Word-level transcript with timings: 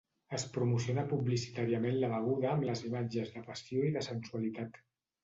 Es 0.35 0.43
promociona 0.53 1.01
publicitàriament 1.11 1.99
la 2.03 2.09
beguda 2.13 2.49
amb 2.53 2.65
les 2.71 2.81
imatges 2.87 3.29
de 3.37 3.45
passió 3.51 3.85
i 3.91 3.93
de 3.99 4.05
sensualitat. 4.09 4.81